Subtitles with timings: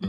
[0.00, 0.08] Yo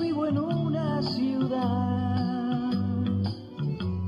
[0.00, 2.72] vivo en una ciudad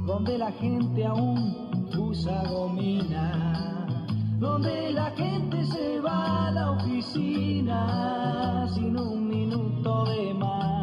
[0.06, 4.06] donde la gente aún usa gomina,
[4.40, 10.77] donde la gente se va a la oficina sin un minuto de más.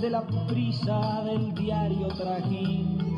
[0.00, 3.16] Donde la prisa del diario trajín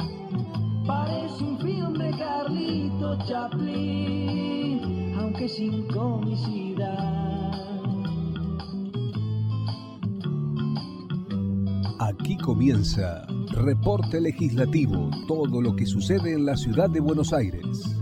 [0.87, 7.53] parece un film de Carlito Chaplin, aunque sin comicidad.
[11.99, 17.95] Aquí comienza Reporte Legislativo, todo lo que sucede en la ciudad de Buenos Aires.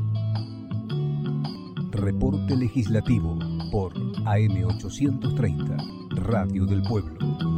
[1.90, 3.36] Reporte Legislativo
[3.72, 7.57] por AM830, Radio del Pueblo.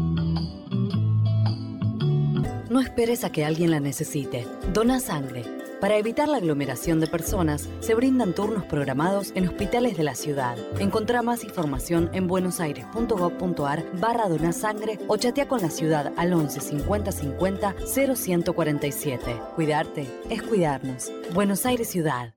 [2.71, 4.47] No esperes a que alguien la necesite.
[4.73, 5.45] Dona sangre.
[5.81, 10.57] Para evitar la aglomeración de personas, se brindan turnos programados en hospitales de la ciudad.
[10.79, 17.11] Encontrá más información en buenosaires.gov.ar barra donasangre o chatea con la ciudad al 11 50
[17.11, 19.37] 50 0147.
[19.57, 21.11] Cuidarte es cuidarnos.
[21.35, 22.37] Buenos Aires Ciudad.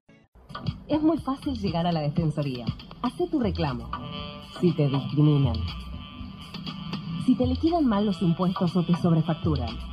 [0.87, 2.65] Es muy fácil llegar a la Defensoría.
[3.03, 3.91] Hacé tu reclamo.
[4.59, 5.57] Si te discriminan.
[7.23, 9.92] Si te liquidan mal los impuestos o te sobrefacturan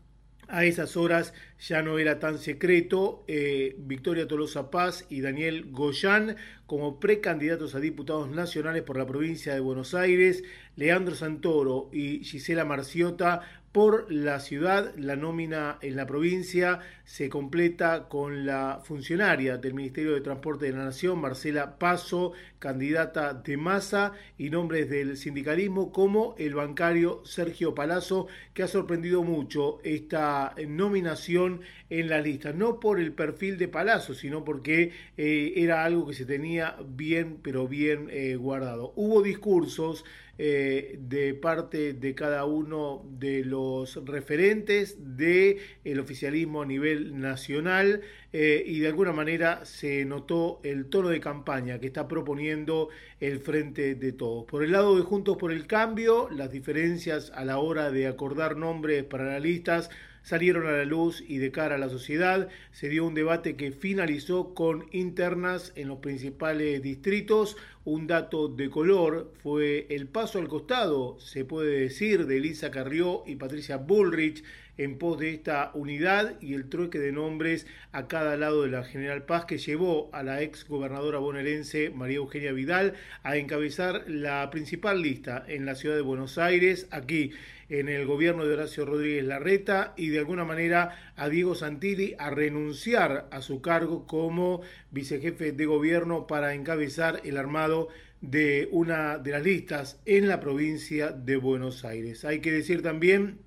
[0.49, 3.25] a esas horas ya no era tan secreto.
[3.27, 6.37] Eh, Victoria Tolosa Paz y Daniel Goyán
[6.67, 10.43] como precandidatos a diputados nacionales por la provincia de Buenos Aires,
[10.77, 13.43] Leandro Santoro y Gisela Marciota
[13.75, 14.95] por la ciudad.
[14.97, 20.73] La nómina en la provincia se completa con la funcionaria del Ministerio de Transporte de
[20.73, 27.75] la Nación, Marcela Paso, candidata de masa, y nombres del sindicalismo como el bancario Sergio
[27.75, 31.44] Palazzo, que ha sorprendido mucho esta nominación
[31.91, 36.15] en la lista, no por el perfil de Palazzo, sino porque eh, era algo que
[36.15, 38.93] se tenía bien, pero bien eh, guardado.
[38.97, 40.05] Hubo discursos
[40.37, 48.01] eh, de parte de cada uno de los referentes del el oficialismo a nivel nacional
[48.33, 52.89] y de alguna manera se notó el tono de campaña que está proponiendo
[53.21, 54.45] el Frente de Todos.
[54.47, 58.57] Por el lado de Juntos por el Cambio, las diferencias a la hora de acordar
[58.57, 59.89] nombres para las listas
[60.25, 63.71] salieron a la luz y de cara a la sociedad se dio un debate que
[63.71, 67.57] finalizó con internas en los principales distritos.
[67.85, 73.23] Un dato de color fue el paso al costado, se puede decir, de Elisa Carrió
[73.27, 74.43] y Patricia Bullrich
[74.79, 78.85] en pos de esta unidad y el trueque de nombres a cada lado de la
[78.85, 84.51] General Paz que llevó a la ex gobernadora bonaerense María Eugenia Vidal a encabezar la
[84.51, 86.87] principal lista en la ciudad de Buenos Aires.
[86.91, 87.33] Aquí
[87.69, 92.31] en el gobierno de Horacio Rodríguez Larreta y de alguna manera a Diego Santilli a
[92.31, 94.61] renunciar a su cargo como
[94.91, 97.89] vicejefe de gobierno para encabezar el armado
[98.21, 102.25] de una de las listas en la provincia de Buenos Aires.
[102.25, 103.39] Hay que decir también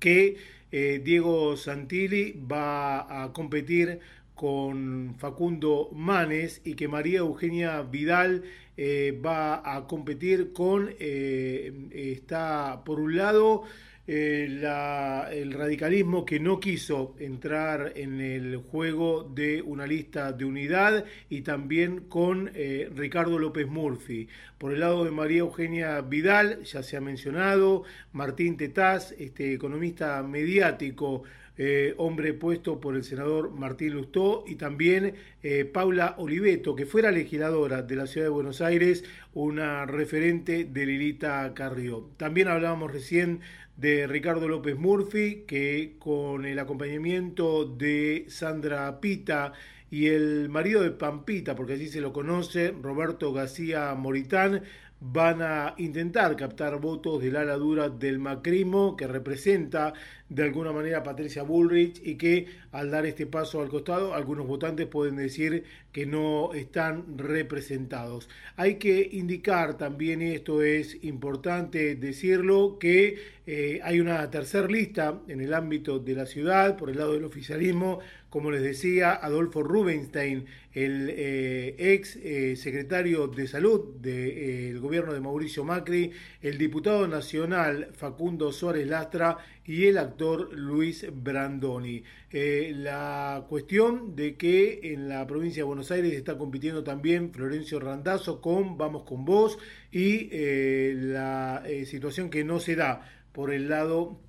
[0.00, 0.36] que
[0.70, 4.00] eh, Diego Santilli va a competir
[4.34, 8.44] con Facundo Manes y que María Eugenia Vidal
[8.76, 13.64] eh, va a competir con, eh, está por un lado,
[14.08, 21.04] eh, el radicalismo que no quiso entrar en el juego de una lista de unidad
[21.28, 22.50] y también con
[22.96, 24.28] Ricardo López Murphy.
[24.58, 30.20] Por el lado de María Eugenia Vidal, ya se ha mencionado, Martín Tetaz, este economista
[30.24, 31.22] mediático,
[31.60, 37.10] eh, hombre puesto por el senador Martín Lustó, y también eh, Paula Oliveto, que fuera
[37.10, 42.10] legisladora de la ciudad de Buenos Aires, una referente de Lilita Carrió.
[42.16, 43.40] También hablábamos recién
[43.78, 49.52] de Ricardo López Murphy, que con el acompañamiento de Sandra Pita
[49.88, 54.64] y el marido de Pampita, porque así se lo conoce, Roberto García Moritán,
[55.00, 59.92] van a intentar captar votos del ala dura del macrimo que representa
[60.28, 64.46] de alguna manera a Patricia Bullrich y que al dar este paso al costado algunos
[64.46, 68.28] votantes pueden decir que no están representados.
[68.56, 75.40] Hay que indicar también, esto es importante decirlo, que eh, hay una tercera lista en
[75.40, 80.46] el ámbito de la ciudad por el lado del oficialismo, como les decía, Adolfo Rubinstein,
[80.72, 87.88] el eh, ex eh, secretario de salud del gobierno de Mauricio Macri, el diputado nacional
[87.94, 92.02] Facundo Suárez Lastra y el actor Luis Brandoni.
[92.30, 97.80] Eh, la cuestión de que en la provincia de Buenos Aires está compitiendo también Florencio
[97.80, 99.58] Randazzo con Vamos con Vos
[99.90, 104.20] y eh, la eh, situación que no se da por el lado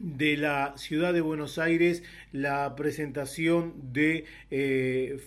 [0.00, 2.02] de la ciudad de Buenos Aires
[2.32, 5.18] la presentación de, eh,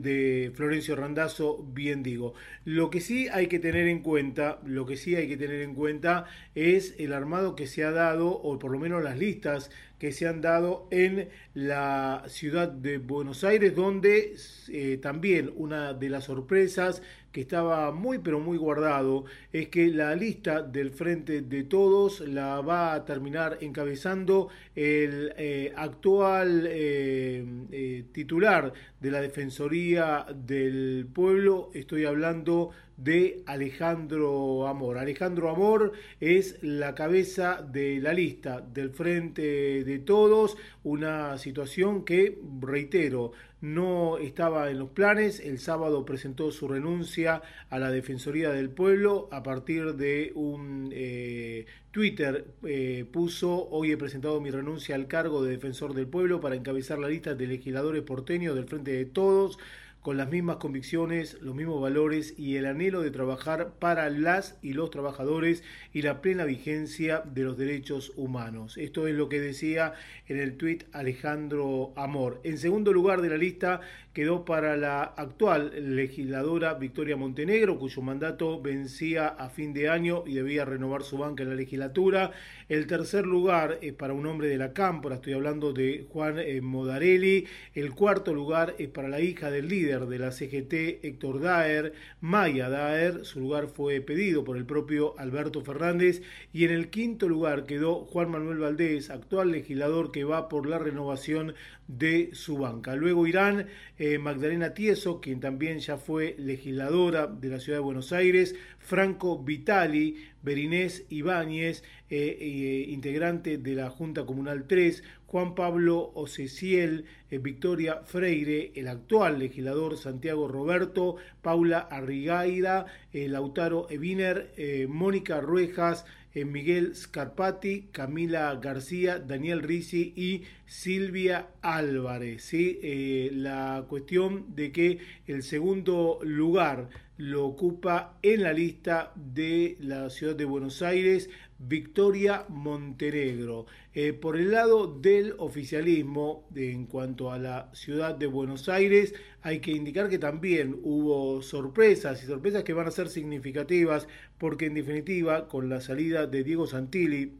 [0.00, 2.34] de Florencio Randazzo, bien digo.
[2.64, 5.74] Lo que sí hay que tener en cuenta, lo que sí hay que tener en
[5.74, 10.10] cuenta es el armado que se ha dado, o por lo menos las listas que
[10.10, 14.34] se han dado en la ciudad de Buenos Aires, donde
[14.68, 17.02] eh, también una de las sorpresas
[17.32, 22.60] que estaba muy pero muy guardado es que la lista del Frente de Todos la
[22.60, 31.70] va a terminar encabezando el eh, actual eh, eh, titular de la Defensoría del Pueblo,
[31.74, 32.70] estoy hablando
[33.02, 34.98] de Alejandro Amor.
[34.98, 42.38] Alejandro Amor es la cabeza de la lista del Frente de Todos, una situación que,
[42.60, 45.40] reitero, no estaba en los planes.
[45.40, 51.66] El sábado presentó su renuncia a la Defensoría del Pueblo a partir de un eh,
[51.92, 52.46] Twitter.
[52.64, 56.98] Eh, puso, hoy he presentado mi renuncia al cargo de defensor del pueblo para encabezar
[56.98, 59.58] la lista de legisladores porteños del Frente de Todos
[60.02, 64.72] con las mismas convicciones, los mismos valores y el anhelo de trabajar para las y
[64.72, 68.76] los trabajadores y la plena vigencia de los derechos humanos.
[68.78, 69.94] Esto es lo que decía
[70.26, 72.40] en el tuit Alejandro Amor.
[72.42, 73.80] En segundo lugar de la lista
[74.12, 80.34] quedó para la actual legisladora Victoria Montenegro, cuyo mandato vencía a fin de año y
[80.34, 82.32] debía renovar su banca en la legislatura.
[82.68, 86.60] El tercer lugar es para un hombre de la Cámpora, estoy hablando de Juan eh,
[86.60, 87.46] Modarelli.
[87.74, 92.68] El cuarto lugar es para la hija del líder de la CGT, Héctor Daer, Maya
[92.68, 93.24] Daer.
[93.24, 96.22] Su lugar fue pedido por el propio Alberto Fernández.
[96.52, 100.78] Y en el quinto lugar quedó Juan Manuel Valdés, actual legislador que va por la
[100.78, 101.54] renovación
[101.88, 102.96] de su banca.
[102.96, 103.66] Luego irán
[103.98, 109.38] eh, Magdalena Tieso, quien también ya fue legisladora de la ciudad de Buenos Aires, Franco
[109.38, 118.02] Vitali, Berinés Ibáñez, eh, eh, integrante de la Junta Comunal 3, Juan Pablo Oceciel, Victoria
[118.04, 122.84] Freire, el actual legislador Santiago Roberto, Paula Arrigaida,
[123.14, 124.52] Lautaro Eviner,
[124.90, 132.44] Mónica Ruejas, Miguel Scarpati, Camila García, Daniel Risi y Silvia Álvarez.
[132.44, 132.78] ¿sí?
[132.82, 140.10] Eh, la cuestión de que el segundo lugar lo ocupa en la lista de la
[140.10, 141.28] ciudad de Buenos Aires
[141.58, 143.66] Victoria Montenegro.
[143.94, 149.60] Eh, por el lado del oficialismo, en cuanto a la ciudad de Buenos Aires, hay
[149.60, 154.74] que indicar que también hubo sorpresas y sorpresas que van a ser significativas, porque en
[154.74, 157.32] definitiva, con la salida de Diego Santilli,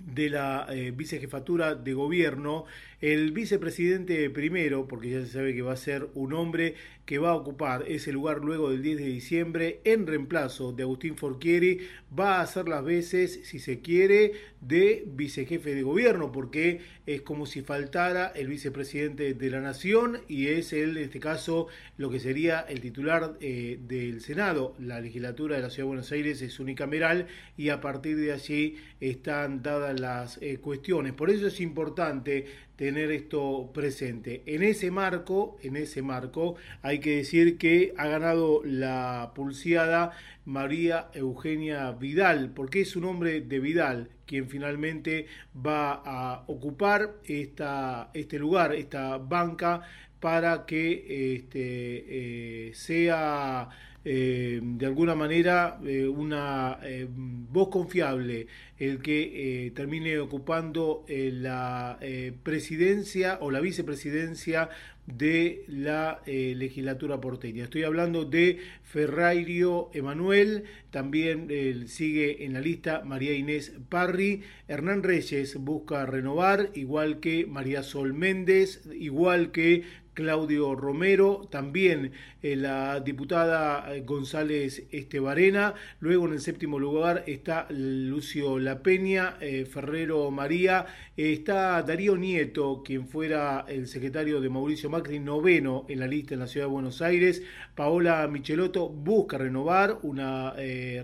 [0.00, 2.64] de la eh, vicejefatura de gobierno,
[3.00, 6.74] el vicepresidente primero, porque ya se sabe que va a ser un hombre
[7.04, 11.16] que va a ocupar ese lugar luego del 10 de diciembre en reemplazo de Agustín
[11.16, 11.86] Forquieri,
[12.18, 17.46] va a hacer las veces, si se quiere, de vicejefe de gobierno, porque es como
[17.46, 22.18] si faltara el vicepresidente de la nación y es él, en este caso, lo que
[22.18, 24.74] sería el titular eh, del Senado.
[24.80, 28.76] La legislatura de la Ciudad de Buenos Aires es unicameral y a partir de allí
[29.00, 31.12] están dadas las eh, cuestiones.
[31.12, 34.42] Por eso es importante tener esto presente.
[34.46, 40.12] En ese marco, en ese marco, hay que decir que ha ganado la pulseada
[40.44, 48.10] María Eugenia Vidal, porque es un hombre de Vidal quien finalmente va a ocupar esta,
[48.12, 49.82] este lugar, esta banca,
[50.20, 53.68] para que este, eh, sea
[54.08, 58.46] eh, de alguna manera eh, una eh, voz confiable
[58.78, 61.98] el que termine ocupando la
[62.42, 64.68] presidencia o la vicepresidencia
[65.06, 67.64] de la legislatura porteña.
[67.64, 71.48] Estoy hablando de Ferrairio Emanuel, también
[71.88, 78.12] sigue en la lista María Inés Parri, Hernán Reyes busca renovar, igual que María Sol
[78.12, 79.84] Méndez, igual que
[80.16, 87.66] Claudio Romero, también eh, la diputada eh, González Estebarena, luego en el séptimo lugar está
[87.68, 90.86] Lucio La Peña, eh, Ferrero María,
[91.18, 96.40] está Darío Nieto, quien fuera el secretario de Mauricio Macri, noveno en la lista en
[96.40, 97.42] la ciudad de Buenos Aires,
[97.74, 100.54] Paola Michelotto busca renovar, una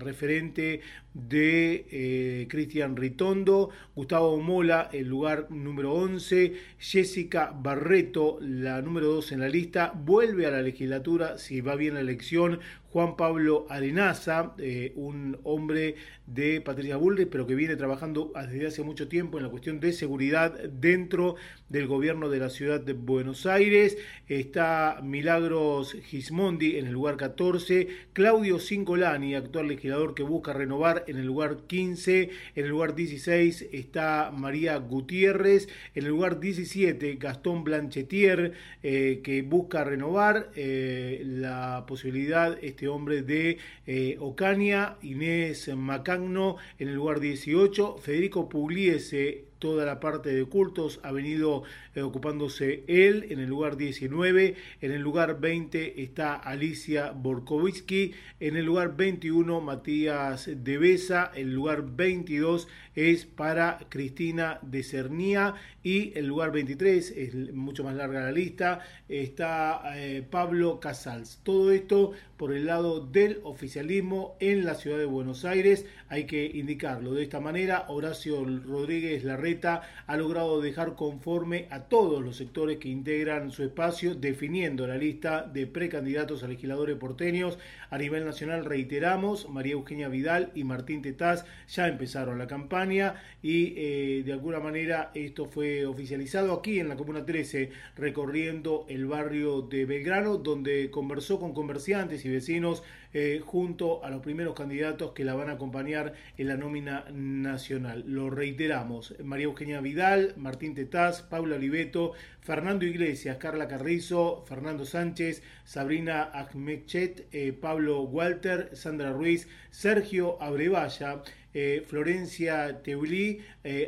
[0.01, 0.81] referente
[1.15, 9.41] de Cristian Ritondo, Gustavo Mola, el lugar número 11, Jessica Barreto, la número dos en
[9.41, 12.61] la lista, vuelve a la legislatura si va bien la elección
[12.93, 15.95] Juan Pablo Arenaza, eh, un hombre
[16.27, 19.93] de Patricia Bullrich, pero que viene trabajando desde hace mucho tiempo en la cuestión de
[19.93, 21.37] seguridad dentro
[21.69, 23.97] del gobierno de la ciudad de Buenos Aires.
[24.29, 31.17] Está Milagros Gismondi en el lugar 14, Claudio Cincolani, actual legislador que busca renovar en
[31.17, 37.65] el lugar 15, en el lugar 16 está María Gutiérrez, en el lugar 17 Gastón
[37.65, 45.71] Blanchetier, eh, que busca renovar eh, la posibilidad este, este hombre de eh, Ocaña, Inés
[45.73, 51.63] Macagno en el lugar 18, Federico Pugliese toda la parte de cultos ha venido
[51.95, 58.57] eh, ocupándose él en el lugar 19, en el lugar 20 está Alicia Borkowski, en
[58.57, 62.67] el lugar 21 Matías de Besa, el lugar 22
[62.97, 65.55] es para Cristina de Cernía
[65.85, 71.41] y el lugar 23, es mucho más larga la lista, está eh, Pablo Casals.
[71.45, 76.45] Todo esto por el lado del oficialismo en la ciudad de Buenos Aires, hay que
[76.45, 79.23] indicarlo de esta manera, Horacio Rodríguez
[79.63, 85.43] Ha logrado dejar conforme a todos los sectores que integran su espacio, definiendo la lista
[85.43, 87.59] de precandidatos a legisladores porteños.
[87.91, 93.75] A nivel nacional, reiteramos, María Eugenia Vidal y Martín Tetaz ya empezaron la campaña y
[93.77, 99.63] eh, de alguna manera esto fue oficializado aquí en la Comuna 13, recorriendo el barrio
[99.63, 102.83] de Belgrano, donde conversó con comerciantes y vecinos
[103.15, 108.05] eh, junto a los primeros candidatos que la van a acompañar en la nómina nacional.
[108.07, 115.43] Lo reiteramos, María Eugenia Vidal, Martín Tetaz, Paula Oliveto, Fernando Iglesias, Carla Carrizo, Fernando Sánchez,
[115.65, 121.23] Sabrina Ahmedchet, eh, Pablo Walter, Sandra Ruiz, Sergio Abrevaya,
[121.55, 123.41] eh, Florencia Teulí,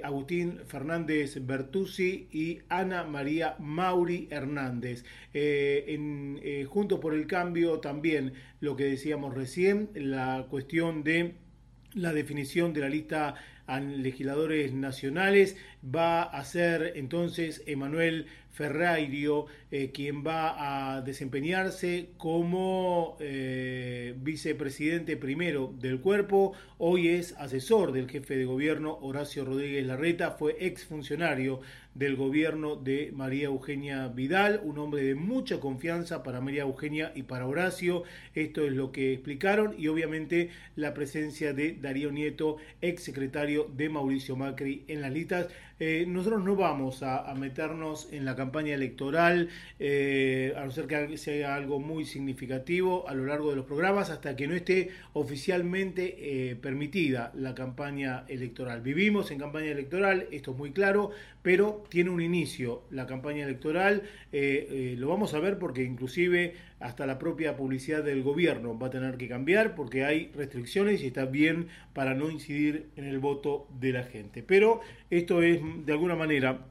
[0.03, 5.05] Agustín Fernández Bertuzzi y Ana María Mauri Hernández.
[5.33, 11.35] en, Juntos por el Cambio también lo que decíamos recién, la cuestión de
[11.95, 13.35] la definición de la lista
[13.67, 15.57] a legisladores nacionales.
[15.85, 25.75] Va a ser entonces Emanuel Ferrairio eh, quien va a desempeñarse como eh, vicepresidente primero
[25.81, 31.61] del cuerpo, hoy es asesor del jefe de gobierno Horacio Rodríguez Larreta, fue exfuncionario
[31.95, 37.23] del gobierno de María Eugenia Vidal, un hombre de mucha confianza para María Eugenia y
[37.23, 38.03] para Horacio.
[38.35, 43.89] Esto es lo que explicaron y obviamente la presencia de Darío Nieto, ex secretario de
[43.89, 45.49] Mauricio Macri en las listas.
[45.81, 49.49] Eh, nosotros no vamos a, meternos en la campaña electoral,
[49.81, 54.11] eh, a no ser que sea algo muy significativo a lo largo de los programas,
[54.11, 58.83] hasta que no esté oficialmente eh, permitida la campaña electoral.
[58.83, 61.11] Vivimos en campaña electoral, esto es muy claro,
[61.43, 64.03] pero tiene un inicio la campaña electoral,
[64.33, 66.55] lo vamos a ver porque inclusive
[66.85, 71.07] hasta la propia publicidad del gobierno va a tener que cambiar porque hay restricciones y
[71.07, 74.43] está bien para no incidir en el voto de la gente.
[74.43, 76.67] Pero esto es de alguna manera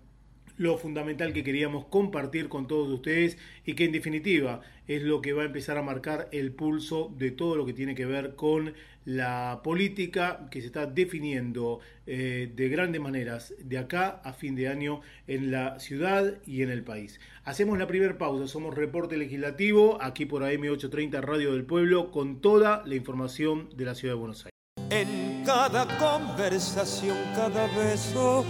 [0.64, 5.34] lo fundamental que queríamos compartir con todos ustedes y que en definitiva es lo que
[5.34, 8.74] va a empezar a marcar el pulso de todo lo que tiene que ver con
[9.06, 14.70] la política que se está definiendo eh, de grandes maneras de acá a fin de
[14.70, 17.20] año en la ciudad y en el país.
[17.44, 22.84] Hacemos la primera pausa, somos reporte legislativo aquí por AM830 Radio del Pueblo con toda
[22.86, 24.54] la información de la ciudad de Buenos Aires.
[24.90, 28.46] En cada conversación, cada beso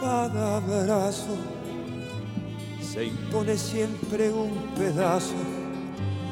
[0.00, 1.36] cada abrazo
[2.80, 5.34] se impone siempre un pedazo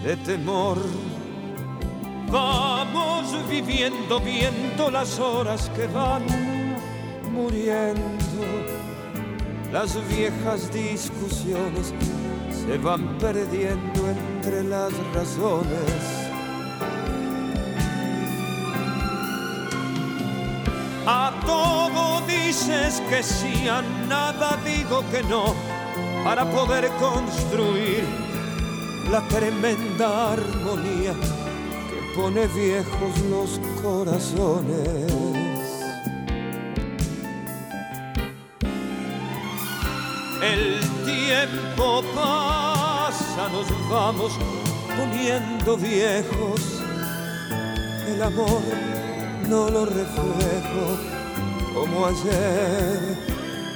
[0.05, 0.79] de temor.
[2.31, 6.24] Vamos viviendo, viendo las horas que van
[7.33, 8.02] muriendo.
[9.72, 11.92] Las viejas discusiones
[12.50, 16.26] se van perdiendo entre las razones
[21.09, 25.55] A todo dices que sí, a nada digo que no,
[26.25, 28.03] para poder construir
[29.09, 31.14] la tremenda armonía
[31.88, 35.12] que pone viejos los corazones.
[40.42, 44.33] El tiempo pasa, nos vamos
[44.97, 46.83] poniendo viejos.
[48.09, 49.06] El amor
[49.48, 50.98] no lo reflejo
[51.74, 53.18] como ayer.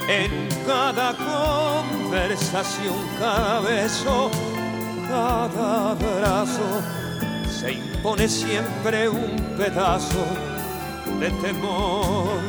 [0.08, 4.30] En cada conversación, cada beso,
[5.08, 6.82] cada abrazo,
[7.48, 10.24] se impone siempre un pedazo
[11.20, 12.40] de temor.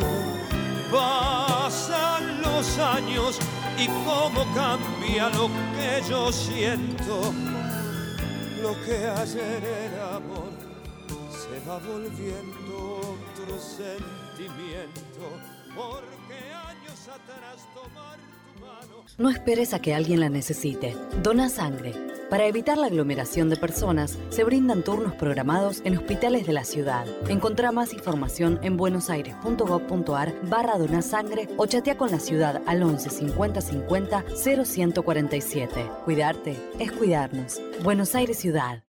[0.92, 3.40] Pasan los años
[3.78, 7.34] y cómo cambia lo que yo siento,
[8.62, 10.52] lo que ayer era amor
[11.32, 12.61] se va volviendo
[13.52, 15.30] otro sentimiento,
[15.76, 19.06] porque años atrás tomar tu mano...
[19.18, 20.96] No esperes a que alguien la necesite.
[21.22, 21.94] Dona sangre.
[22.30, 27.06] Para evitar la aglomeración de personas, se brindan turnos programados en hospitales de la ciudad.
[27.28, 33.60] Encontrá más información en buenosaires.gov.ar barra donasangre o chatea con la ciudad al 11 50
[33.60, 34.26] 50
[34.64, 35.92] 0147.
[36.06, 37.60] Cuidarte es cuidarnos.
[37.84, 38.84] Buenos Aires Ciudad.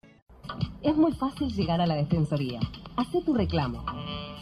[0.82, 2.60] Es muy fácil llegar a la Defensoría.
[2.98, 3.86] Hacé tu reclamo.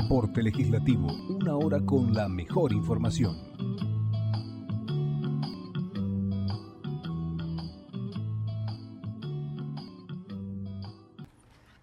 [0.00, 3.36] Reporte Legislativo, una hora con la mejor información.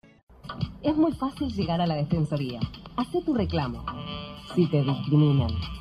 [0.82, 2.60] Es muy fácil llegar a la Defensoría.
[2.98, 3.86] Hacé tu reclamo.
[4.56, 5.81] Si te discriminan.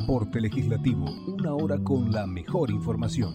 [0.00, 3.34] Reporte Legislativo, una hora con la mejor información.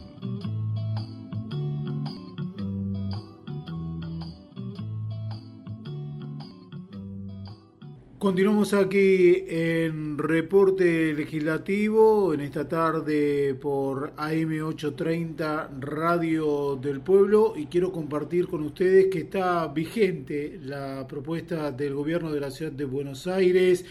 [8.18, 17.92] Continuamos aquí en reporte legislativo en esta tarde por AM830 Radio del Pueblo y quiero
[17.92, 23.28] compartir con ustedes que está vigente la propuesta del gobierno de la ciudad de Buenos
[23.28, 23.84] Aires.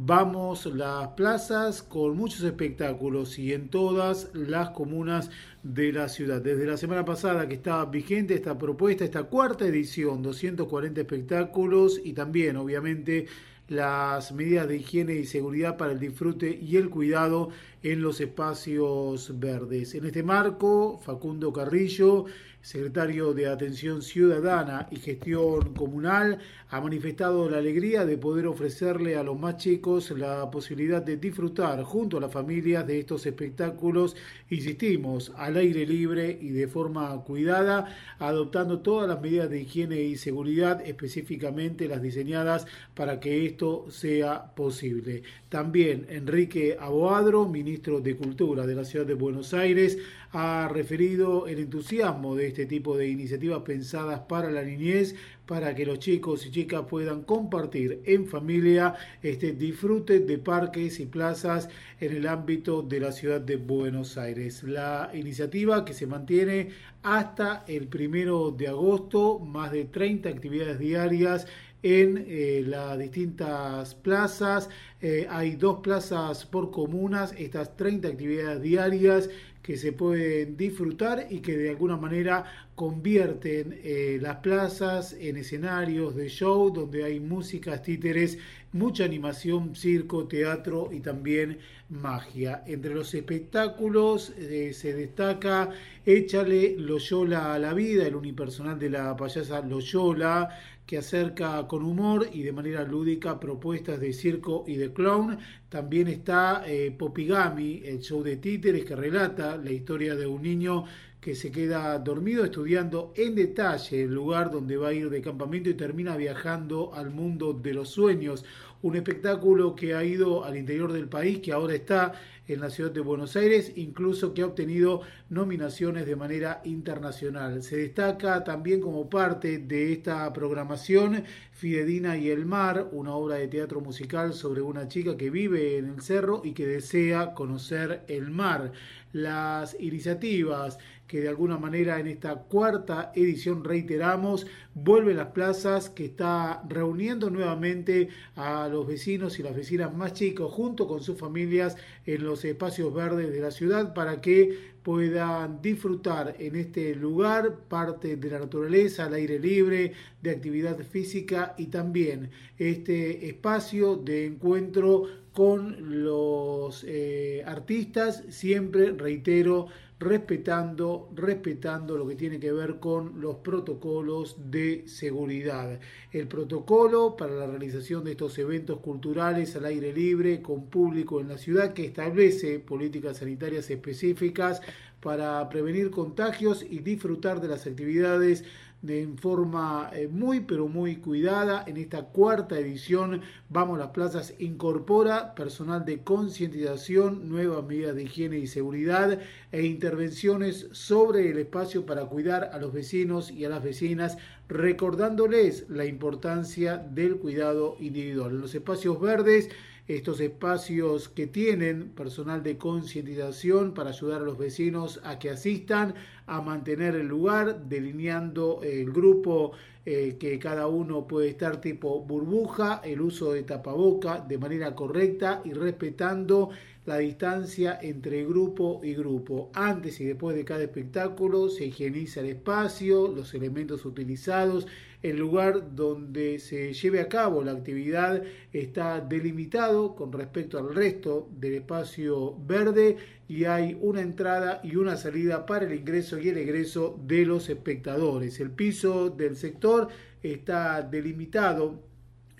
[0.00, 5.28] Vamos las plazas con muchos espectáculos y en todas las comunas
[5.64, 6.40] de la ciudad.
[6.40, 12.12] Desde la semana pasada que está vigente esta propuesta, esta cuarta edición, 240 espectáculos y
[12.12, 13.26] también obviamente
[13.66, 17.50] las medidas de higiene y seguridad para el disfrute y el cuidado
[17.82, 19.96] en los espacios verdes.
[19.96, 22.26] En este marco, Facundo Carrillo
[22.60, 26.38] secretario de Atención Ciudadana y Gestión Comunal,
[26.70, 31.82] ha manifestado la alegría de poder ofrecerle a los más chicos la posibilidad de disfrutar
[31.82, 34.16] junto a las familias de estos espectáculos,
[34.50, 40.16] insistimos, al aire libre y de forma cuidada, adoptando todas las medidas de higiene y
[40.16, 45.22] seguridad, específicamente las diseñadas para que esto sea posible.
[45.48, 49.98] También Enrique Aboadro, ministro de Cultura de la Ciudad de Buenos Aires,
[50.32, 55.14] ha referido el entusiasmo de este tipo de iniciativas pensadas para la niñez,
[55.46, 61.06] para que los chicos y chicas puedan compartir en familia este disfrute de parques y
[61.06, 64.62] plazas en el ámbito de la ciudad de Buenos Aires.
[64.62, 66.68] La iniciativa que se mantiene
[67.02, 71.46] hasta el primero de agosto, más de 30 actividades diarias
[71.82, 74.68] en eh, las distintas plazas.
[75.00, 79.30] Eh, hay dos plazas por comunas, estas 30 actividades diarias
[79.62, 86.16] que se pueden disfrutar y que de alguna manera convierten eh, las plazas en escenarios
[86.16, 88.38] de show donde hay músicas, títeres,
[88.72, 91.58] mucha animación, circo, teatro y también
[91.90, 92.62] magia.
[92.66, 95.70] Entre los espectáculos se destaca
[96.04, 100.48] Échale Loyola a la vida, el unipersonal de la payasa Loyola,
[100.88, 105.38] que acerca con humor y de manera lúdica propuestas de circo y de clown.
[105.68, 110.86] También está eh, Popigami, el show de títeres que relata la historia de un niño
[111.20, 115.68] que se queda dormido estudiando en detalle el lugar donde va a ir de campamento
[115.68, 118.46] y termina viajando al mundo de los sueños.
[118.80, 122.14] Un espectáculo que ha ido al interior del país, que ahora está
[122.48, 127.62] en la ciudad de Buenos Aires, incluso que ha obtenido nominaciones de manera internacional.
[127.62, 133.48] Se destaca también como parte de esta programación Fidedina y el Mar, una obra de
[133.48, 138.30] teatro musical sobre una chica que vive en el cerro y que desea conocer el
[138.30, 138.72] mar.
[139.12, 145.88] Las iniciativas que de alguna manera en esta cuarta edición reiteramos, vuelve a las plazas
[145.88, 151.18] que está reuniendo nuevamente a los vecinos y las vecinas más chicos junto con sus
[151.18, 157.58] familias en los espacios verdes de la ciudad para que puedan disfrutar en este lugar
[157.68, 159.92] parte de la naturaleza, al aire libre,
[160.22, 165.04] de actividad física y también este espacio de encuentro
[165.38, 169.68] con los eh, artistas, siempre reitero,
[170.00, 175.78] respetando, respetando lo que tiene que ver con los protocolos de seguridad.
[176.10, 181.28] El protocolo para la realización de estos eventos culturales al aire libre con público en
[181.28, 184.60] la ciudad que establece políticas sanitarias específicas
[185.00, 188.42] para prevenir contagios y disfrutar de las actividades
[188.86, 191.64] en forma eh, muy pero muy cuidada.
[191.66, 198.02] En esta cuarta edición, Vamos a las Plazas incorpora personal de concientización, nuevas medidas de
[198.02, 199.20] higiene y seguridad
[199.52, 205.64] e intervenciones sobre el espacio para cuidar a los vecinos y a las vecinas, recordándoles
[205.70, 208.32] la importancia del cuidado individual.
[208.32, 209.48] En los espacios verdes,
[209.88, 215.94] estos espacios que tienen personal de concientización para ayudar a los vecinos a que asistan
[216.26, 219.52] a mantener el lugar, delineando el grupo
[219.86, 225.40] eh, que cada uno puede estar tipo burbuja, el uso de tapaboca de manera correcta
[225.46, 226.50] y respetando
[226.84, 229.50] la distancia entre grupo y grupo.
[229.54, 234.66] Antes y después de cada espectáculo se higieniza el espacio, los elementos utilizados,
[235.02, 241.28] el lugar donde se lleve a cabo la actividad está delimitado con respecto al resto
[241.38, 242.96] del espacio verde
[243.28, 247.48] y hay una entrada y una salida para el ingreso y el egreso de los
[247.48, 248.40] espectadores.
[248.40, 249.88] El piso del sector
[250.22, 251.87] está delimitado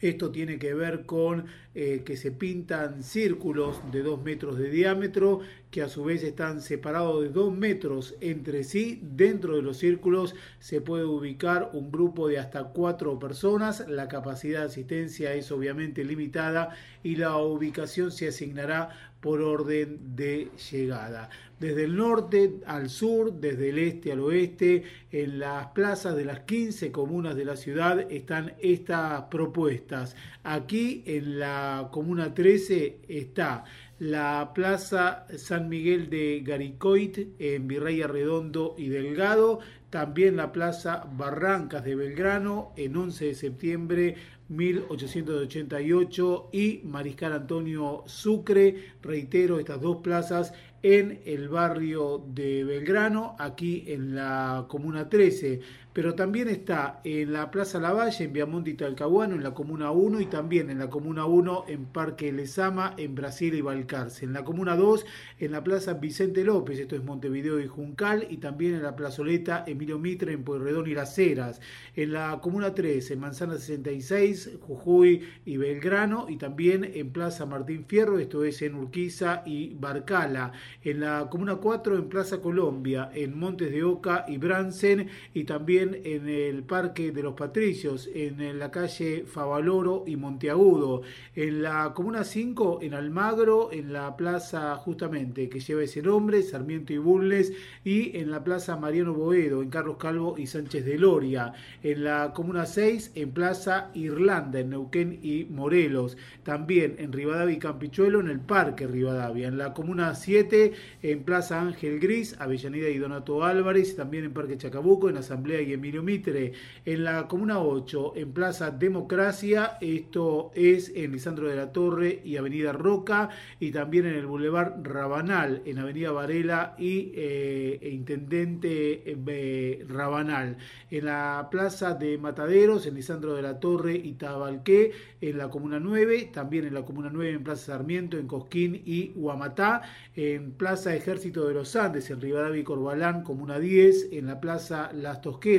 [0.00, 5.40] esto tiene que ver con eh, que se pintan círculos de 2 metros de diámetro
[5.70, 9.00] que a su vez están separados de 2 metros entre sí.
[9.02, 13.86] Dentro de los círculos se puede ubicar un grupo de hasta 4 personas.
[13.88, 20.50] La capacidad de asistencia es obviamente limitada y la ubicación se asignará por orden de
[20.70, 21.28] llegada.
[21.58, 26.40] Desde el norte al sur, desde el este al oeste, en las plazas de las
[26.40, 30.14] 15 comunas de la ciudad están estas propuestas.
[30.44, 33.64] Aquí en la comuna 13 está
[33.98, 39.58] la Plaza San Miguel de Garicoit en Virrey Arredondo y Delgado,
[39.90, 44.16] también la Plaza Barrancas de Belgrano en 11 de septiembre
[44.48, 53.84] 1888 y Mariscal Antonio Sucre, reitero, estas dos plazas en el barrio de Belgrano, aquí
[53.88, 55.60] en la Comuna 13
[55.98, 60.20] pero también está en la Plaza Lavalle, en Viamonte y Talcahuano, en la Comuna 1
[60.20, 64.24] y también en la Comuna 1 en Parque Lesama, en Brasil y Balcarce.
[64.24, 65.04] En la Comuna 2,
[65.40, 69.64] en la Plaza Vicente López, esto es Montevideo y Juncal, y también en la Plazoleta
[69.66, 71.60] Emilio Mitre, en Pueyrredón y Las Heras.
[71.96, 77.86] En la Comuna 3, en Manzana 66, Jujuy y Belgrano, y también en Plaza Martín
[77.88, 80.52] Fierro, esto es en Urquiza y Barcala.
[80.84, 85.87] En la Comuna 4, en Plaza Colombia, en Montes de Oca y Bransen, y también
[86.04, 91.02] en el Parque de los Patricios, en la calle Favaloro y Monteagudo,
[91.34, 96.92] en la Comuna 5, en Almagro, en la plaza justamente que lleva ese nombre, Sarmiento
[96.92, 97.52] y Bulnes,
[97.84, 102.32] y en la plaza Mariano Boedo, en Carlos Calvo y Sánchez de Loria, en la
[102.32, 108.28] Comuna 6, en Plaza Irlanda, en Neuquén y Morelos, también en Rivadavia y Campichuelo, en
[108.28, 110.72] el Parque Rivadavia, en la Comuna 7,
[111.02, 115.72] en Plaza Ángel Gris, Avellaneda y Donato Álvarez, también en Parque Chacabuco, en Asamblea y
[115.78, 116.52] Emilio Mitre.
[116.84, 122.36] En la Comuna 8, en Plaza Democracia, esto es en Lisandro de la Torre y
[122.36, 129.02] Avenida Roca, y también en el Boulevard Rabanal, en Avenida Varela y eh, e Intendente
[129.06, 130.56] eh, Rabanal.
[130.90, 135.78] En la Plaza de Mataderos, en Lisandro de la Torre y Tabalqué, en la Comuna
[135.80, 139.82] 9, también en la Comuna 9, en Plaza Sarmiento, en Cosquín y Huamatá,
[140.14, 144.90] en Plaza Ejército de los Andes, en Rivadavia y Corbalán, Comuna 10, en la Plaza
[144.92, 145.57] Las Tosqueras,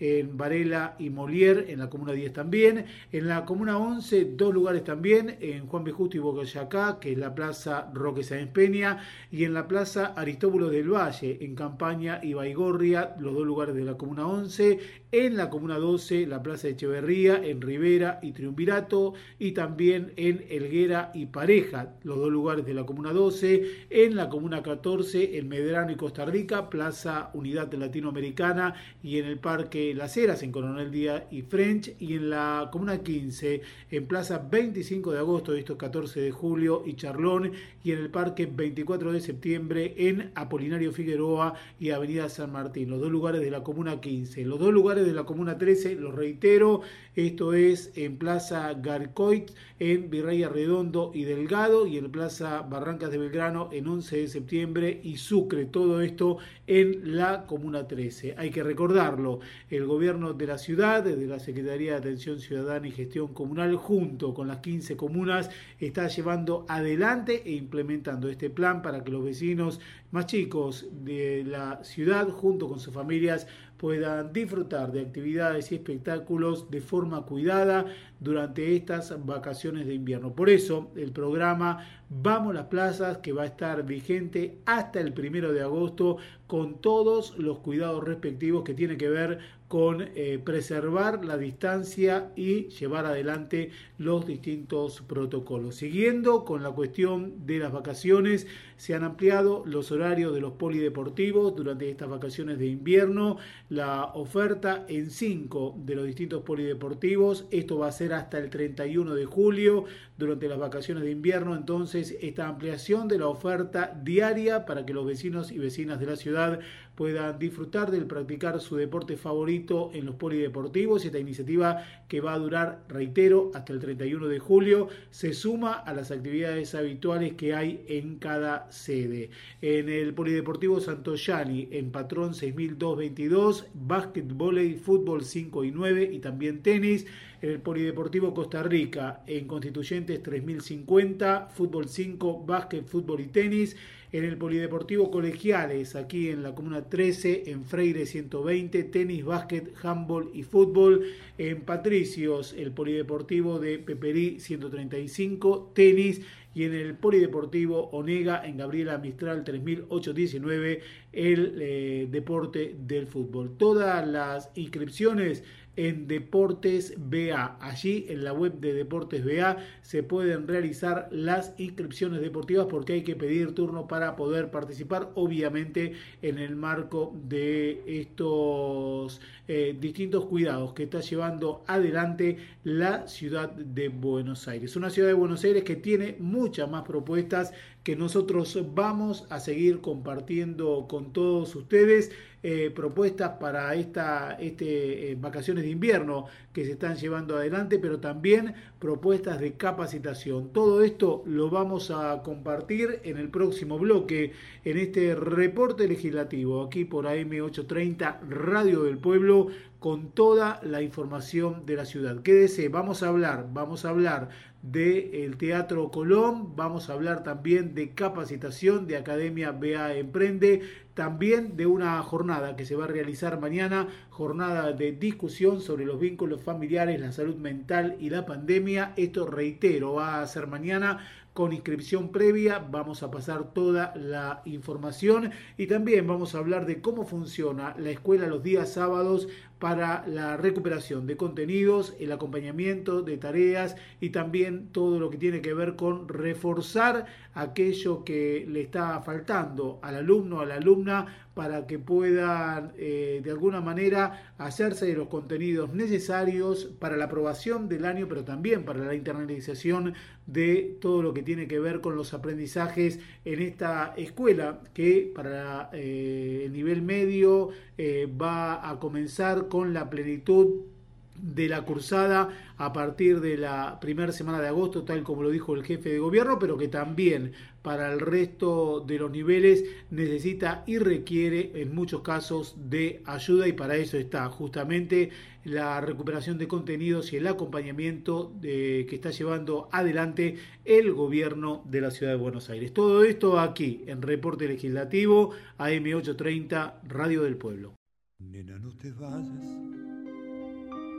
[0.00, 2.86] en Varela y Molière, en la Comuna 10 también.
[3.12, 5.92] En la Comuna 11, dos lugares también, en Juan B.
[5.92, 8.98] Justo y Bocayacá, que es la Plaza Roque Sáenz Peña,
[9.30, 13.84] y en la Plaza Aristóbulo del Valle, en Campaña y Baigorria, los dos lugares de
[13.84, 14.78] la Comuna 11.
[15.12, 20.44] En la Comuna 12, la Plaza de Echeverría, en Rivera y Triunvirato, y también en
[20.48, 23.86] Elguera y Pareja, los dos lugares de la Comuna 12.
[23.90, 29.31] En la Comuna 14, en Medrano y Costa Rica, Plaza Unidad Latinoamericana, y en el
[29.38, 34.46] Parque Las Heras, en Coronel Díaz y French, y en la Comuna 15, en Plaza
[34.50, 37.52] 25 de agosto, esto 14 de julio, y Charlón,
[37.84, 43.00] y en el Parque 24 de septiembre, en Apolinario Figueroa y Avenida San Martín, los
[43.00, 44.44] dos lugares de la Comuna 15.
[44.44, 46.82] Los dos lugares de la Comuna 13, los reitero,
[47.14, 49.50] esto es en Plaza Garcoit,
[49.82, 55.00] en Virrey Arredondo y Delgado, y en Plaza Barrancas de Belgrano, en 11 de septiembre,
[55.02, 58.36] y Sucre, todo esto en la Comuna 13.
[58.38, 59.40] Hay que recordarlo,
[59.70, 64.34] el gobierno de la ciudad, de la Secretaría de Atención Ciudadana y Gestión Comunal, junto
[64.34, 69.80] con las 15 comunas, está llevando adelante e implementando este plan para que los vecinos
[70.12, 73.48] más chicos de la ciudad, junto con sus familias,
[73.82, 77.84] puedan disfrutar de actividades y espectáculos de forma cuidada
[78.20, 80.36] durante estas vacaciones de invierno.
[80.36, 85.12] Por eso el programa Vamos a las Plazas, que va a estar vigente hasta el
[85.12, 91.24] primero de agosto, con todos los cuidados respectivos que tiene que ver con eh, preservar
[91.24, 93.70] la distancia y llevar adelante
[94.04, 95.76] los distintos protocolos.
[95.76, 101.54] Siguiendo con la cuestión de las vacaciones, se han ampliado los horarios de los polideportivos
[101.54, 103.36] durante estas vacaciones de invierno,
[103.68, 109.14] la oferta en cinco de los distintos polideportivos, esto va a ser hasta el 31
[109.14, 109.84] de julio,
[110.18, 115.04] durante las vacaciones de invierno, entonces esta ampliación de la oferta diaria para que los
[115.04, 116.60] vecinos y vecinas de la ciudad
[116.94, 121.04] puedan disfrutar del practicar su deporte favorito en los polideportivos.
[121.04, 125.94] Esta iniciativa que va a durar, reitero, hasta el 31 de julio, se suma a
[125.94, 129.30] las actividades habituales que hay en cada sede.
[129.60, 136.62] En el Polideportivo Santoyani, en Patrón 6222, básquetbol y fútbol 5 y 9 y también
[136.62, 137.06] tenis
[137.42, 143.76] en el Polideportivo Costa Rica, en Constituyentes 3050, fútbol 5, básquet, fútbol y tenis,
[144.12, 150.30] en el Polideportivo Colegiales, aquí en la Comuna 13, en Freire 120, tenis, básquet, handball
[150.32, 151.04] y fútbol,
[151.36, 156.20] en Patricios, el Polideportivo de Peperí 135, tenis,
[156.54, 160.82] y en el Polideportivo Onega, en Gabriela Mistral 3819,
[161.12, 163.56] el eh, deporte del fútbol.
[163.56, 165.44] Todas las inscripciones
[165.76, 167.56] en Deportes BA.
[167.60, 173.02] Allí en la web de Deportes BA se pueden realizar las inscripciones deportivas porque hay
[173.02, 180.72] que pedir turno para poder participar, obviamente en el marco de estos eh, distintos cuidados
[180.74, 184.76] que está llevando adelante la ciudad de Buenos Aires.
[184.76, 187.52] Una ciudad de Buenos Aires que tiene muchas más propuestas
[187.82, 192.12] que nosotros vamos a seguir compartiendo con todos ustedes.
[192.44, 198.00] Eh, propuestas para esta este, eh, vacaciones de invierno que se están llevando adelante, pero
[198.00, 200.48] también propuestas de capacitación.
[200.52, 204.32] Todo esto lo vamos a compartir en el próximo bloque,
[204.64, 209.46] en este reporte legislativo, aquí por AM830 Radio del Pueblo,
[209.78, 212.22] con toda la información de la ciudad.
[212.22, 214.30] Quédese, vamos a hablar, vamos a hablar
[214.62, 220.62] del Teatro Colón, vamos a hablar también de capacitación de Academia BA Emprende,
[220.94, 225.98] también de una jornada que se va a realizar mañana, jornada de discusión sobre los
[225.98, 228.92] vínculos familiares, la salud mental y la pandemia.
[228.96, 230.98] Esto reitero, va a ser mañana
[231.32, 232.58] con inscripción previa.
[232.58, 237.90] Vamos a pasar toda la información y también vamos a hablar de cómo funciona la
[237.90, 239.28] escuela los días sábados
[239.58, 245.40] para la recuperación de contenidos, el acompañamiento de tareas y también todo lo que tiene
[245.40, 251.66] que ver con reforzar aquello que le está faltando al alumno, a la alumna, para
[251.66, 257.84] que puedan eh, de alguna manera hacerse de los contenidos necesarios para la aprobación del
[257.84, 259.94] año, pero también para la internalización
[260.26, 265.70] de todo lo que tiene que ver con los aprendizajes en esta escuela que para
[265.72, 270.71] eh, el nivel medio eh, va a comenzar con la plenitud
[271.16, 275.54] de la cursada a partir de la primera semana de agosto, tal como lo dijo
[275.54, 277.32] el jefe de gobierno, pero que también
[277.62, 283.52] para el resto de los niveles necesita y requiere en muchos casos de ayuda y
[283.52, 285.10] para eso está justamente
[285.44, 291.80] la recuperación de contenidos y el acompañamiento de, que está llevando adelante el gobierno de
[291.80, 292.72] la ciudad de Buenos Aires.
[292.72, 297.74] Todo esto aquí en Reporte Legislativo AM830 Radio del Pueblo.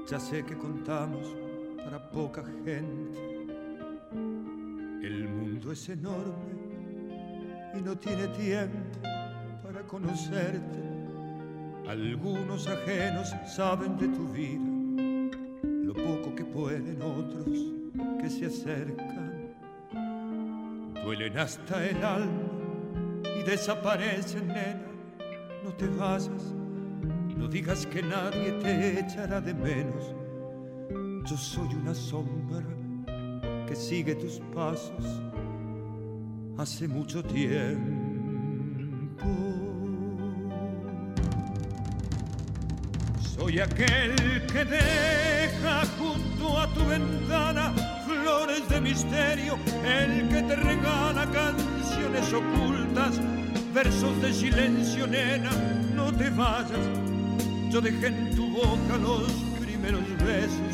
[0.07, 1.35] Ya sé que contamos
[1.77, 3.19] para poca gente.
[5.01, 6.53] El mundo es enorme
[7.77, 9.01] y no tiene tiempo
[9.63, 10.83] para conocerte.
[11.87, 14.61] Algunos ajenos saben de tu vida,
[15.63, 17.73] lo poco que pueden otros
[18.21, 19.53] que se acercan.
[21.03, 22.41] Duelen hasta el alma
[23.37, 24.87] y desaparecen, nena.
[25.63, 26.53] No te vayas
[27.35, 30.13] no digas que nadie te echará de menos.
[31.25, 32.63] Yo soy una sombra
[33.67, 35.21] que sigue tus pasos
[36.57, 38.03] hace mucho tiempo.
[43.35, 47.73] Soy aquel que deja junto a tu ventana
[48.05, 53.19] flores de misterio, el que te regala canciones ocultas,
[53.73, 55.51] versos de silencio, nena,
[55.95, 57.02] no te vayas
[57.73, 60.73] yo dejé en tu boca los primeros besos,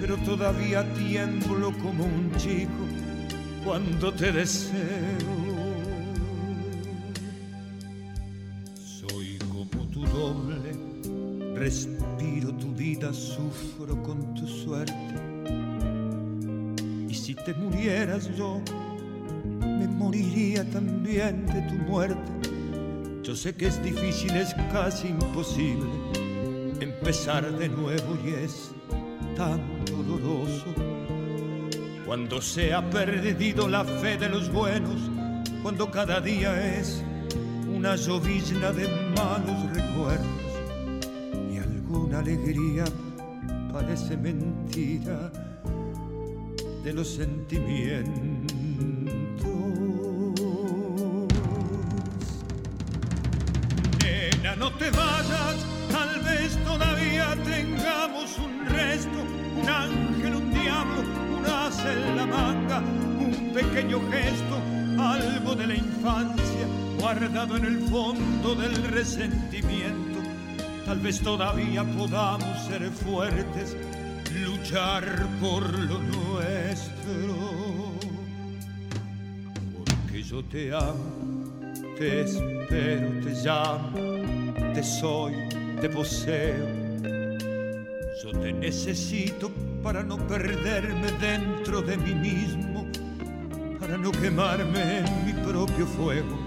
[0.00, 2.82] pero todavía tiemblo como un chico
[3.62, 4.72] cuando te deseo.
[8.74, 10.72] Soy como tu doble,
[11.54, 15.14] respiro tu vida, sufro con tu suerte.
[17.06, 18.62] Y si te murieras yo,
[19.60, 22.37] me moriría también de tu muerte
[23.28, 25.84] yo sé que es difícil, es casi imposible
[26.80, 28.70] empezar de nuevo y es
[29.36, 30.64] tan doloroso.
[32.06, 35.10] Cuando se ha perdido la fe de los buenos,
[35.62, 37.04] cuando cada día es
[37.70, 40.26] una llovizna de malos recuerdos
[41.52, 42.84] y alguna alegría
[43.70, 45.30] parece mentira
[46.82, 48.27] de los sentimientos
[54.78, 55.56] te vayas,
[55.90, 59.18] tal vez todavía tengamos un resto,
[59.60, 61.00] un ángel, un diablo,
[61.36, 64.56] un as en la manga, un pequeño gesto,
[64.98, 66.66] algo de la infancia
[66.98, 70.18] guardado en el fondo del resentimiento.
[70.84, 73.76] Tal vez todavía podamos ser fuertes,
[74.44, 75.04] luchar
[75.40, 77.34] por lo nuestro.
[79.76, 81.52] Porque yo te amo,
[81.98, 84.17] te espero, te llamo,
[84.78, 85.32] te soy,
[85.80, 86.68] te poseo.
[88.22, 89.50] Yo te necesito
[89.82, 92.86] para no perderme dentro de mí mismo,
[93.80, 96.38] para no quemarme en mi propio fuego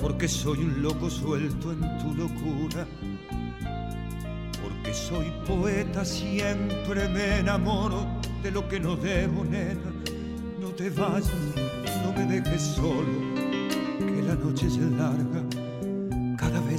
[0.00, 2.84] porque soy un loco suelto en tu locura,
[4.60, 8.04] porque soy poeta, siempre me enamoro
[8.42, 9.92] de lo que no debo, nena.
[10.60, 11.30] No te vayas,
[12.04, 13.16] no me dejes solo,
[14.00, 15.44] que la noche es larga,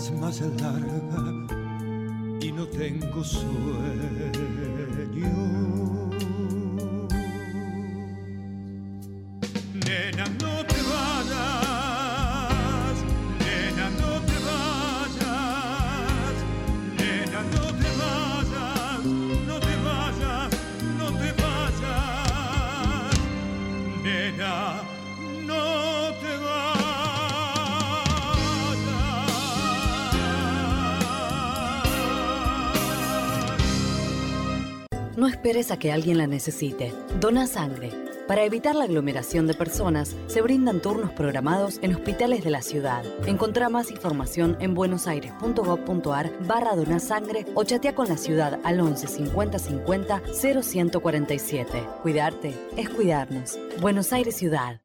[0.04, 1.00] vez más larga,
[2.42, 3.54] y no tengo sueño.
[35.72, 36.94] A que alguien la necesite.
[37.20, 37.92] Dona sangre.
[38.28, 43.04] Para evitar la aglomeración de personas, se brindan turnos programados en hospitales de la ciudad.
[43.28, 49.60] Encontrá más información en buenosaires.gov.ar barra donasangre o chatea con la ciudad al 11 50
[49.60, 51.88] 50 0147.
[52.02, 53.60] Cuidarte es cuidarnos.
[53.82, 54.82] Buenos Aires Ciudad.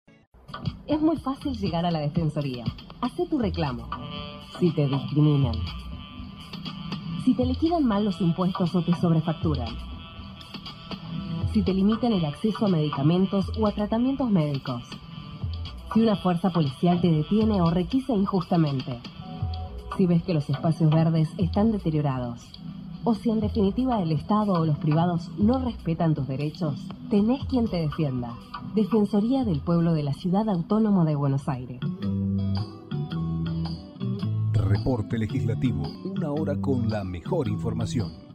[0.87, 2.65] Es muy fácil llegar a la Defensoría.
[3.01, 3.89] Hacé tu reclamo.
[4.59, 5.55] Si te discriminan.
[7.25, 9.88] Si te liquidan mal los impuestos o te sobrefacturan
[11.53, 14.83] si te limitan el acceso a medicamentos o a tratamientos médicos.
[15.93, 18.99] Si una fuerza policial te detiene o requisa injustamente.
[19.97, 22.47] Si ves que los espacios verdes están deteriorados.
[23.05, 26.75] O si en definitiva el Estado o los privados no respetan tus derechos,
[27.09, 28.35] tenés quien te defienda.
[28.75, 31.81] Defensoría del Pueblo de la Ciudad Autónoma de Buenos Aires.
[34.53, 38.28] Reporte Legislativo, una hora con la mejor información.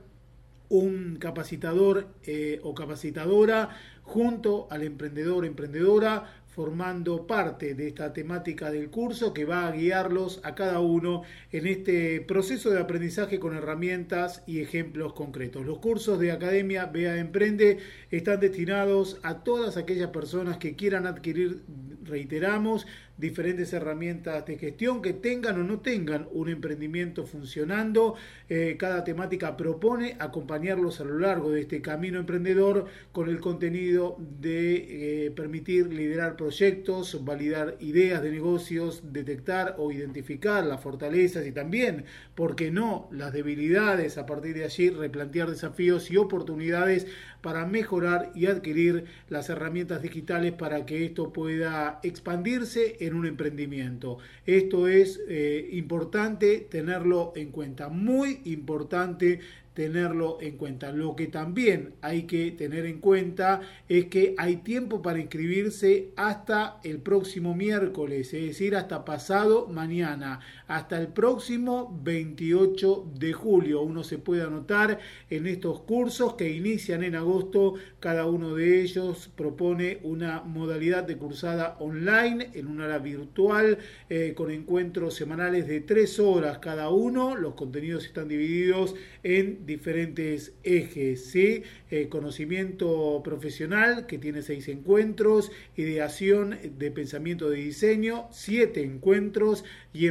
[0.69, 3.71] un capacitador eh, o capacitadora
[4.03, 6.25] junto al emprendedor, emprendedora,
[6.55, 11.67] formando parte de esta temática del curso que va a guiarlos a cada uno en
[11.67, 15.65] este proceso de aprendizaje con herramientas y ejemplos concretos.
[15.65, 17.79] Los cursos de Academia Bea Emprende
[18.11, 21.63] están destinados a todas aquellas personas que quieran adquirir,
[22.05, 22.87] reiteramos,
[23.17, 28.15] diferentes herramientas de gestión que tengan o no tengan un emprendimiento funcionando.
[28.49, 34.17] Eh, cada temática propone acompañarlos a lo largo de este camino emprendedor con el contenido
[34.41, 41.53] de eh, permitir liderar proyectos, validar ideas de negocios, detectar o identificar las fortalezas y
[41.53, 42.05] también,
[42.35, 47.07] ¿por qué no?, las debilidades, a partir de allí replantear desafíos y oportunidades
[47.43, 54.19] para mejorar y adquirir las herramientas digitales para que esto pueda expandirse en un emprendimiento.
[54.47, 59.41] Esto es eh, importante tenerlo en cuenta, muy importante
[59.75, 60.93] tenerlo en cuenta.
[60.93, 66.79] Lo que también hay que tener en cuenta es que hay tiempo para inscribirse hasta
[66.85, 70.41] el próximo miércoles, es decir, hasta pasado mañana,
[70.73, 73.83] hasta el próximo 28 de julio.
[73.83, 74.99] Uno se puede anotar
[75.29, 77.75] en estos cursos que inician en agosto.
[78.01, 83.77] Cada uno de ellos propone una modalidad de cursada online en una hora virtual
[84.09, 87.37] eh, con encuentros semanales de tres horas cada uno.
[87.37, 91.35] Los contenidos están divididos en diferentes ejes.
[91.35, 100.07] Eh, conocimiento profesional, que tiene seis encuentros, ideación de pensamiento de diseño, siete encuentros y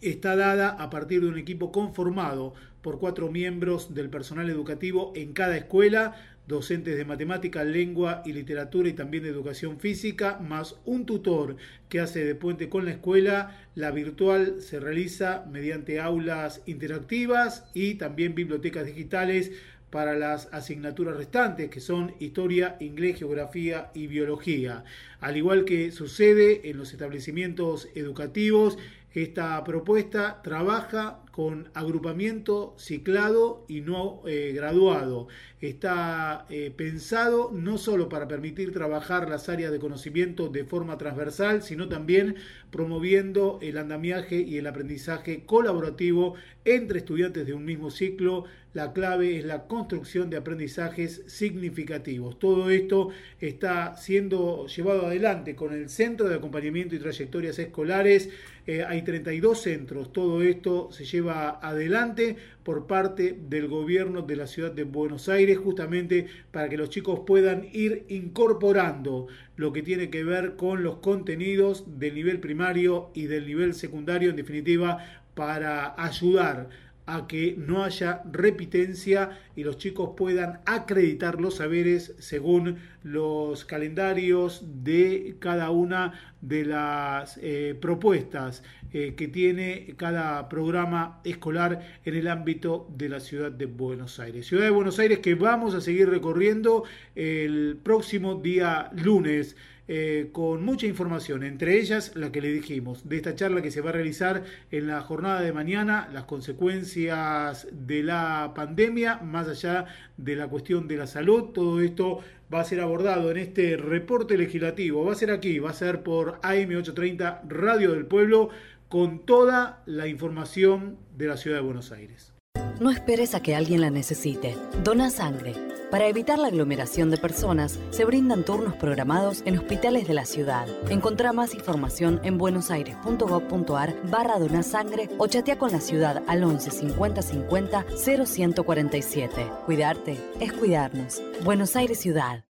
[0.00, 5.32] está dada a partir de un equipo conformado por cuatro miembros del personal educativo en
[5.32, 6.14] cada escuela,
[6.46, 11.56] docentes de matemática, lengua y literatura y también de educación física, más un tutor
[11.88, 13.68] que hace de puente con la escuela.
[13.74, 19.52] La virtual se realiza mediante aulas interactivas y también bibliotecas digitales
[19.90, 24.84] para las asignaturas restantes, que son historia, inglés, geografía y biología.
[25.20, 28.78] Al igual que sucede en los establecimientos educativos,
[29.16, 35.28] esta propuesta trabaja con agrupamiento ciclado y no eh, graduado.
[35.60, 41.62] Está eh, pensado no solo para permitir trabajar las áreas de conocimiento de forma transversal,
[41.62, 42.36] sino también
[42.70, 46.34] promoviendo el andamiaje y el aprendizaje colaborativo
[46.66, 48.44] entre estudiantes de un mismo ciclo.
[48.74, 52.38] La clave es la construcción de aprendizajes significativos.
[52.38, 53.08] Todo esto
[53.40, 58.28] está siendo llevado adelante con el Centro de Acompañamiento y Trayectorias Escolares.
[58.66, 60.12] Eh, hay 32 centros.
[60.12, 65.28] Todo esto se lleva lleva adelante por parte del gobierno de la ciudad de Buenos
[65.28, 70.82] Aires, justamente para que los chicos puedan ir incorporando lo que tiene que ver con
[70.82, 76.68] los contenidos del nivel primario y del nivel secundario, en definitiva, para ayudar
[77.06, 84.64] a que no haya repitencia y los chicos puedan acreditar los saberes según los calendarios
[84.82, 92.28] de cada una de las eh, propuestas eh, que tiene cada programa escolar en el
[92.28, 94.46] ámbito de la ciudad de Buenos Aires.
[94.46, 96.84] Ciudad de Buenos Aires que vamos a seguir recorriendo
[97.14, 99.56] el próximo día lunes.
[99.88, 103.80] Eh, con mucha información, entre ellas la que le dijimos, de esta charla que se
[103.80, 109.86] va a realizar en la jornada de mañana, las consecuencias de la pandemia, más allá
[110.16, 112.20] de la cuestión de la salud, todo esto
[112.52, 116.02] va a ser abordado en este reporte legislativo, va a ser aquí, va a ser
[116.02, 118.50] por AM830 Radio del Pueblo,
[118.88, 122.35] con toda la información de la ciudad de Buenos Aires.
[122.80, 124.56] No esperes a que alguien la necesite.
[124.84, 125.54] Dona sangre.
[125.90, 130.66] Para evitar la aglomeración de personas, se brindan turnos programados en hospitales de la ciudad.
[130.90, 137.22] Encontrá más información en buenosaires.gov.ar barra donasangre o chatea con la ciudad al 11 50
[137.22, 139.50] 50 0147.
[139.64, 141.22] Cuidarte es cuidarnos.
[141.44, 142.44] Buenos Aires Ciudad.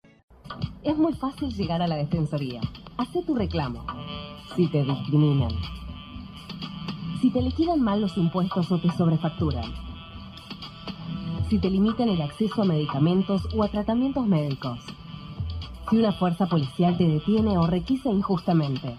[0.82, 2.61] Es muy fácil llegar a la Defensoría.
[2.96, 3.84] Hacé tu reclamo.
[4.55, 5.50] Si te discriminan.
[7.20, 9.93] Si te liquidan mal los impuestos o te sobrefacturan
[11.55, 14.80] si te limitan el acceso a medicamentos o a tratamientos médicos.
[15.88, 18.96] Si una fuerza policial te detiene o requisa injustamente.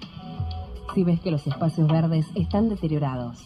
[0.93, 3.45] Si ves que los espacios verdes están deteriorados.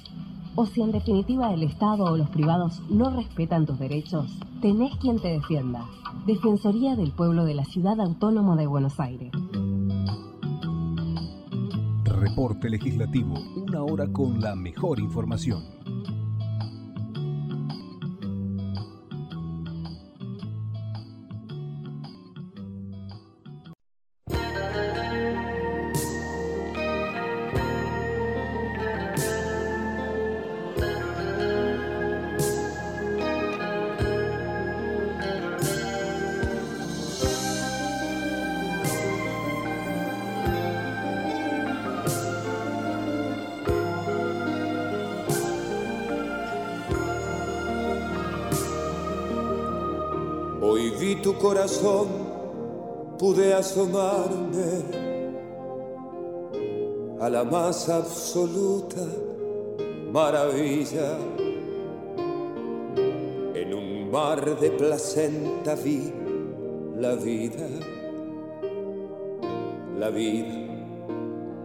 [0.53, 4.27] O si en definitiva el Estado o los privados no respetan tus derechos,
[4.61, 5.87] tenés quien te defienda.
[6.27, 9.31] Defensoría del Pueblo de la Ciudad Autónoma de Buenos Aires.
[12.03, 15.78] Reporte Legislativo, una hora con la mejor información.
[53.17, 54.83] Pude asomarme
[57.19, 59.05] a la más absoluta
[60.11, 61.17] maravilla.
[63.53, 66.11] En un mar de placenta vi
[66.97, 67.67] la vida,
[69.97, 70.69] la vida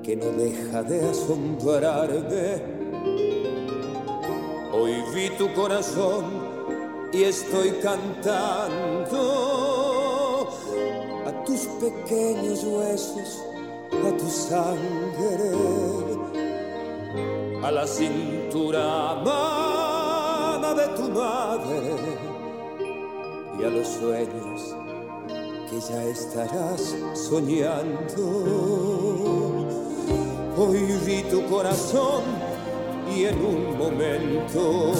[0.02, 2.74] que no deja de asombrarme.
[4.72, 6.24] Hoy vi tu corazón
[7.12, 9.43] y estoy cantando
[11.84, 13.42] pequeños huesos,
[13.92, 15.52] a tu sangre,
[17.62, 21.96] a la cintura amada de tu madre
[23.58, 24.74] y a los sueños
[25.68, 28.22] que ya estarás soñando.
[30.56, 32.22] Hoy vi tu corazón
[33.14, 34.92] y en un momento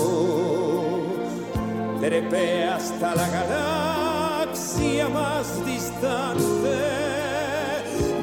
[2.01, 5.63] trepé hasta la galaxia más
[5.95, 6.74] distante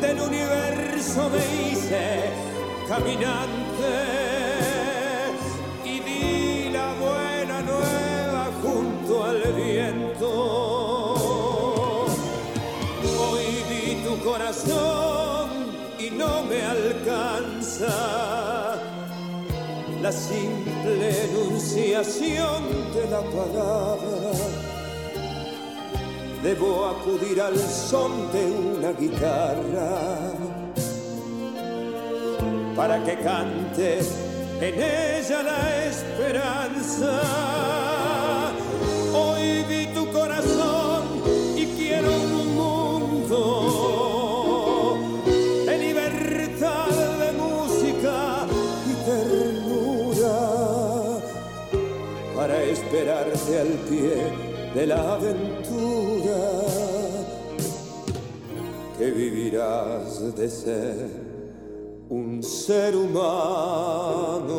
[0.02, 2.30] del universo me hice
[2.88, 3.94] caminante
[5.84, 10.30] y di la buena nueva junto al viento.
[13.20, 15.50] Hoy vi tu corazón
[16.00, 17.94] y no me alcanza
[20.02, 22.64] la simple enunciación
[22.94, 24.71] de la palabra.
[26.44, 30.34] Debo acudir al son de una guitarra
[32.76, 34.00] para que cante
[34.60, 37.22] en ella la esperanza.
[39.14, 41.04] Hoy vi tu corazón
[41.56, 43.72] y quiero un mundo
[52.72, 54.16] esperarte al pie
[54.74, 56.11] de la aventura
[59.02, 61.10] que vivirás de ser
[62.08, 64.52] un ser humano.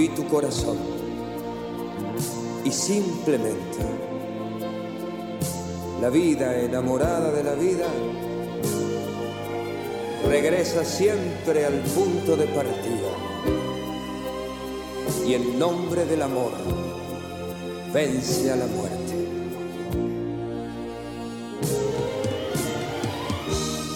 [0.00, 0.78] Vi tu corazón.
[2.64, 3.80] Y simplemente
[6.00, 7.86] la vida enamorada de la vida
[10.26, 13.10] regresa siempre al punto de partida.
[15.26, 16.52] Y en nombre del amor
[17.92, 19.14] vence a la muerte.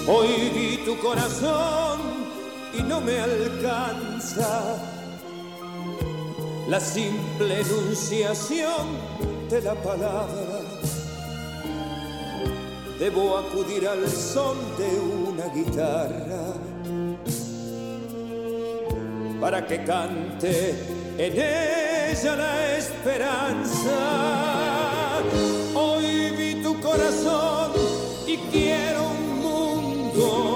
[0.06, 1.98] Hoy vi tu corazón
[2.78, 4.93] y no me alcanza
[6.74, 8.84] la simple enunciación
[9.48, 10.58] de la palabra.
[12.98, 14.90] Debo acudir al son de
[15.30, 16.46] una guitarra
[19.40, 20.74] para que cante
[21.16, 23.98] en ella la esperanza.
[25.76, 27.70] Hoy vi tu corazón
[28.26, 30.53] y quiero un mundo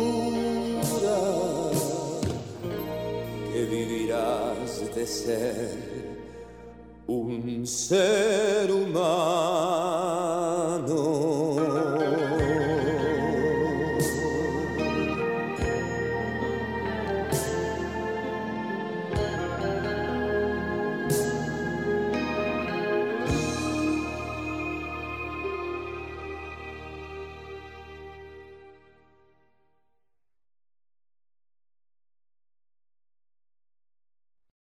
[3.54, 5.78] que vivirás de ser
[7.06, 9.99] un ser humano.